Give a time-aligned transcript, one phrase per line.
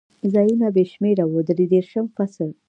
[0.33, 2.49] ځایونه بې شمېره و، درې دېرشم فصل.